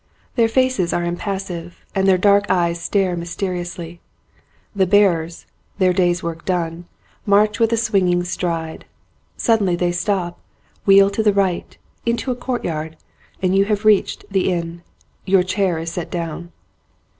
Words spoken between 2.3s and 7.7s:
eyes stare mysteriously. The bearers, their day's work done, march